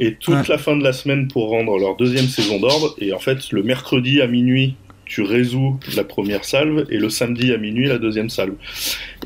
[0.00, 0.42] et toute Ouais.
[0.48, 2.94] la fin de la semaine pour rendre leur deuxième saison d'ordre.
[3.00, 7.52] Et en fait, le mercredi à minuit, tu résous la première salve et le samedi
[7.52, 8.54] à minuit la deuxième salve.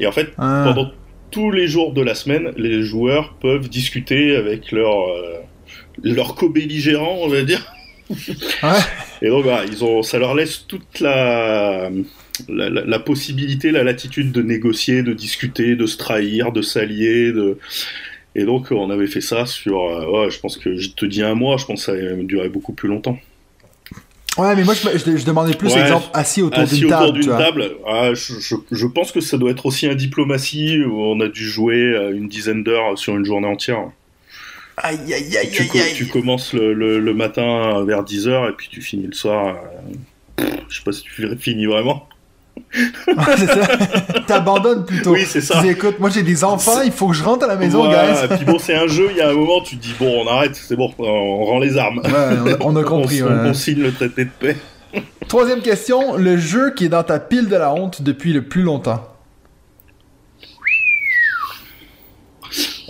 [0.01, 0.65] Et en fait, Ah.
[0.73, 0.91] pendant
[1.31, 5.39] tous les jours de la semaine, les joueurs peuvent discuter avec leur euh,
[6.03, 7.67] leur co-belligérant, on va dire.
[8.63, 8.79] Ouais.
[9.23, 11.91] Et donc voilà, ils ont, ça leur laisse toute la,
[12.49, 17.33] la, la- la possibilité, la latitude de négocier, de discuter, de se trahir, de s'allier.
[17.33, 17.59] De...
[18.35, 21.23] Et donc on avait fait ça sur, euh, ouais, je pense que je te dis
[21.23, 23.19] un mois, je pense que ça a duré beaucoup plus longtemps.
[24.39, 25.81] Ouais, mais moi, je, je- je demandais plus, Ouais.
[25.83, 27.37] exemple, assis autour d'une autour table, vois.
[27.37, 31.21] table, ah, je, je, je pense que ça doit être aussi un diplomatie où on
[31.21, 33.91] a dû jouer euh, une dizaine d'heures sur une journée entière.
[34.79, 38.69] Aïe, aïe, aïe, tu, aïe, tu commences le, le, le matin vers 10h et puis
[38.71, 39.57] tu finis le soir.
[40.41, 42.09] euh, je sais pas si tu finis vraiment.
[42.75, 43.67] Ouais, c'est ça.
[44.27, 45.13] T'abandonnes plutôt.
[45.13, 45.57] Oui, c'est ça.
[45.61, 47.85] Tu dis, écoute, moi j'ai des enfants, il faut que je rentre à la maison,
[47.85, 48.25] Voilà, guys.
[48.25, 50.23] et puis bon, c'est un jeu, il y a un moment, tu te dis, bon,
[50.25, 52.01] on arrête, c'est bon, on rend les armes.
[52.05, 53.23] Ouais, on, on a compris.
[53.23, 53.49] on, ouais.
[53.51, 54.57] on signe le traité de paix.
[55.29, 58.63] Troisième question, le jeu qui est dans ta pile de la honte depuis le plus
[58.63, 59.07] longtemps.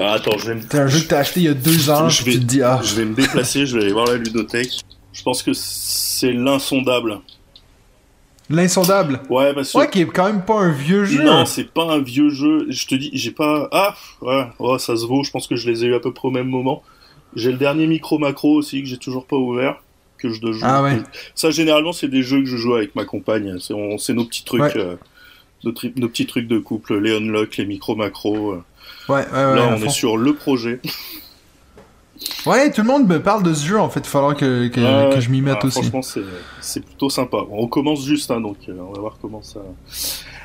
[0.02, 1.90] Ah, attends, je vais me, C'est un jeu que t'as acheté il y a deux
[1.90, 3.92] ans, Je puis vais- tu te dis, ah, je vais me déplacer, je vais aller
[3.92, 4.70] voir la ludothèque.
[5.12, 7.20] Je pense que c'est l'insondable.
[8.50, 9.20] l'insondable?
[9.30, 9.78] Ouais, parce que...
[9.78, 11.22] Ouais, qui est quand même pas un vieux jeu.
[11.22, 12.66] Non, c'est pas un vieux jeu.
[12.68, 13.68] Je te dis, j'ai pas.
[13.72, 15.22] Ah, ouais, ouais, ça se vaut.
[15.24, 16.82] Je pense que je les ai eu à peu près au même moment.
[17.34, 19.76] J'ai le dernier micro macro aussi que j'ai toujours pas ouvert,
[20.18, 20.60] que je dois jouer.
[20.64, 20.98] Ah ouais.
[21.34, 23.58] Ça, généralement, c'est des jeux que je joue avec ma compagne.
[23.58, 24.72] C'est on- nos petits trucs, Ouais.
[24.76, 24.96] euh,
[25.64, 28.52] nos, tri- nos petits trucs de couple, les unlock, les micro macro.
[28.52, 28.62] euh.
[29.08, 29.56] Ouais, ouais, ouais.
[29.56, 29.86] Là, on fond.
[29.86, 30.80] est sur le projet.
[32.46, 34.00] Ouais, tout le monde me parle de ce jeu, en fait.
[34.00, 35.80] Il va falloir que, que, je m'y mette ah, aussi.
[35.80, 36.22] Franchement, c'est
[36.60, 37.38] c'est plutôt sympa.
[37.50, 39.60] On commence juste, hein, donc euh, on va voir comment ça.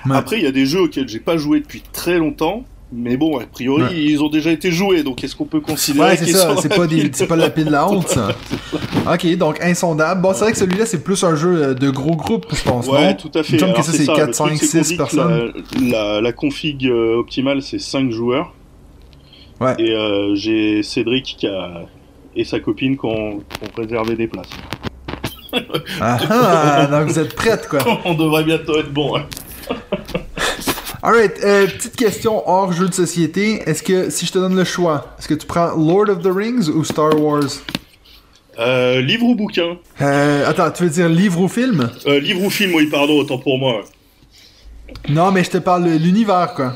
[0.06, 0.16] Ouais.
[0.16, 2.66] Après, il y a des jeux auxquels j'ai pas joué depuis très longtemps.
[2.94, 3.90] Mais bon, a priori, Ouais.
[3.96, 6.56] ils ont déjà été joués, donc est-ce qu'on peut considérer Ouais, c'est ça.
[6.62, 8.30] C'est pas, la des, pile c'est pas la pile de la honte, ça.
[9.12, 10.22] Ok, donc insondable.
[10.22, 12.88] Bon, c'est vrai que celui-là, c'est plus un jeu euh, de gros groupe, je pense.
[12.88, 13.14] Ouais, non?
[13.16, 13.60] tout à fait.
[13.60, 15.54] semble que ça, c'est ça, 4, le truc, 5, c'est qu'on 6 dit que personnes.
[15.82, 18.54] La, la, la config euh, optimale, c'est 5 joueurs.
[19.60, 19.74] Ouais.
[19.80, 21.82] Et euh, j'ai Cédric qui a,
[22.38, 24.48] et sa copine qui ont, qui ont réservé des places.
[26.00, 27.80] Ah, ah, donc vous êtes prêtes, quoi.
[28.06, 29.18] On devrait bientôt être bon.
[29.18, 29.24] hein.
[31.04, 33.62] Alright, euh, petite question hors jeu de société.
[33.70, 36.32] Est-ce que, si je te donne le choix, est-ce que tu prends Lord of the
[36.34, 37.44] Rings ou Star Wars?
[38.60, 39.78] Euh, livre ou bouquin?
[40.02, 41.90] Euh, attends, tu veux dire livre ou film?
[42.08, 43.84] euh, Livre ou film, oui, pardon, autant pour moi.
[45.10, 46.74] Non, mais je te parle de l'univers, quoi.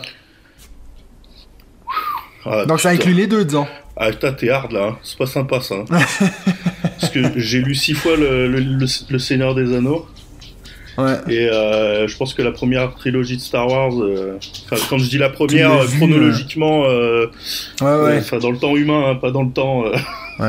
[2.45, 3.01] Ah, Donc ça putain.
[3.03, 3.67] inclut les deux, disons.
[3.97, 4.97] Ah putain, t'es hard là, hein.
[5.03, 5.75] c'est pas sympa ça.
[6.99, 10.05] Parce que j'ai lu six fois le, le, le- le Seigneur des Anneaux,
[10.97, 11.15] Ouais.
[11.29, 14.37] et euh, je pense que la première trilogie de Star Wars, euh,
[14.89, 17.27] quand je dis la première, vu, chronologiquement, euh,
[17.81, 18.17] Ouais, ouais.
[18.19, 19.85] enfin, dans le temps humain, hein, pas dans le temps.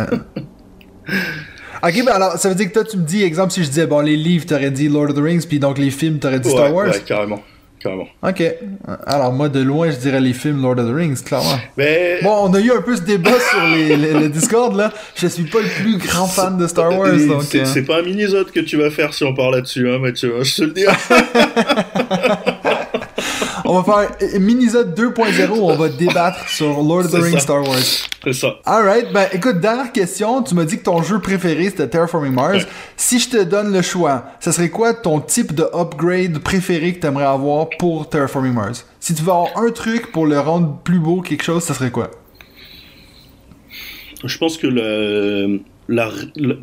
[1.82, 3.86] ok, ben alors, ça veut dire que toi, tu me dis, exemple, si je disais,
[3.86, 6.50] bon, les livres, t'aurais dit Lord of the Rings, puis donc les films, t'aurais dit
[6.50, 6.88] Star Wars?
[6.88, 7.42] ouais, carrément,
[8.22, 8.42] Ok.
[9.06, 11.58] Alors, moi, de loin, je dirais les films Lord of the Rings, clairement.
[11.76, 14.92] Mais Bon, on a eu un peu ce débat sur les, les- le Discord, là.
[15.16, 17.42] Je suis pas le plus grand fan de Star Wars, donc...
[17.44, 19.98] c'est euh, c'est pas un mini-zode que tu vas faire si on parle là-dessus, hein,
[19.98, 20.34] Mathieu.
[20.38, 20.84] hein, je te le dis.
[23.74, 27.38] On va faire Minisode 2.0 où on va débattre sur Lord of the Rings.
[27.38, 27.76] Star Wars.
[28.24, 28.56] c'est ça.
[28.66, 30.42] Alright, ben écoute, dernière question.
[30.42, 32.58] Tu m'as dit que ton jeu préféré c'était Terraforming Mars.
[32.64, 32.66] Ouais.
[32.96, 37.00] Si je te donne le choix, ça serait quoi ton type de upgrade préféré que
[37.00, 38.86] tu aimerais avoir pour Terraforming Mars?
[39.00, 41.90] Si tu veux avoir un truc pour le rendre plus beau, quelque chose, ça serait
[41.90, 42.10] quoi?
[44.24, 46.54] Je pense que le, la, la-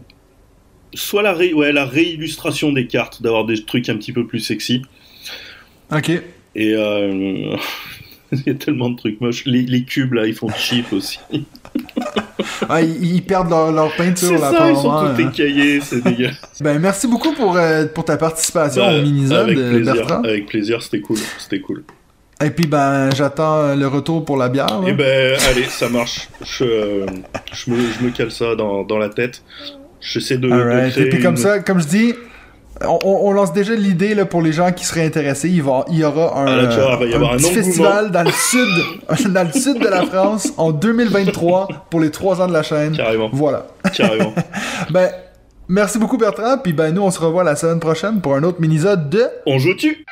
[0.93, 4.39] soit la, ré- ouais, la réillustration des cartes, d'avoir des trucs un petit peu plus
[4.39, 4.81] sexy.
[5.91, 6.11] Ok.
[6.59, 7.55] Et euh,
[8.33, 9.45] il y a tellement de trucs moches.
[9.45, 11.19] Les, les cubes là, ils font cheap aussi.
[12.69, 15.29] Ah, ils, ils perdent leur, leur peinture C'est là, ça, ils sont tous hein.
[15.29, 16.37] écaillés, c'est dégueulasse.
[16.61, 20.23] Ben merci beaucoup pour, euh, pour ta participation Bah, au Minisode, avec euh, plaisir, Bertrand.
[20.23, 21.83] avec plaisir, c'était cool, c'était cool.
[22.43, 24.67] Et puis ben j'attends le retour pour la bière.
[24.81, 24.87] là.
[24.87, 26.29] Et ben, allez, ça marche.
[26.45, 27.05] Je, euh,
[27.51, 29.43] je, me, je me cale ça dans, dans la tête.
[29.99, 32.13] J'essaie de, créer Et puis comme une- ça, comme je dis,
[32.85, 35.49] on, lance déjà l'idée là, pour les gens qui seraient intéressés.
[35.49, 38.23] Il, va, il y aura un, Ah, tu il y un un petit festival dans
[38.23, 42.53] le sud, dans le sud de la France en 2023 pour les trois ans de
[42.53, 42.95] la chaîne.
[42.95, 43.67] Carrément, Voilà.
[43.95, 44.33] carrément.
[44.91, 45.09] Ben,
[45.71, 48.59] Merci beaucoup Bertrand, puis ben nous on se revoit la semaine prochaine pour un autre
[48.59, 50.03] mini de On joue-tu?